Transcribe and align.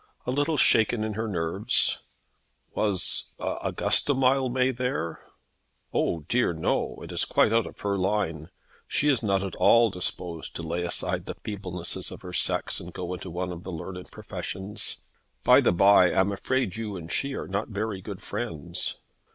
"A 0.25 0.31
little 0.31 0.57
shaken 0.57 1.03
in 1.03 1.13
her 1.13 1.27
nerves." 1.27 1.99
"Was 2.73 3.25
Augusta 3.39 4.15
Mildmay 4.15 4.71
there?" 4.71 5.21
"Oh 5.93 6.21
dear 6.27 6.53
no. 6.53 6.97
It 7.03 7.11
is 7.11 7.23
quite 7.23 7.53
out 7.53 7.67
of 7.67 7.81
her 7.81 7.99
line. 7.99 8.49
She 8.87 9.09
is 9.09 9.21
not 9.21 9.43
at 9.43 9.55
all 9.57 9.91
disposed 9.91 10.55
to 10.55 10.63
lay 10.63 10.81
aside 10.81 11.27
the 11.27 11.35
feeblenesses 11.35 12.09
of 12.11 12.23
her 12.23 12.33
sex 12.33 12.79
and 12.79 12.91
go 12.91 13.13
into 13.13 13.29
one 13.29 13.51
of 13.51 13.61
the 13.61 13.71
learned 13.71 14.09
professions. 14.09 15.03
By 15.43 15.61
the 15.61 15.71
bye, 15.71 16.09
I 16.11 16.19
am 16.21 16.31
afraid 16.31 16.77
you 16.77 16.97
and 16.97 17.11
she 17.11 17.35
are 17.35 17.47
not 17.47 17.67
very 17.67 18.01
good 18.01 18.23
friends." 18.23 18.97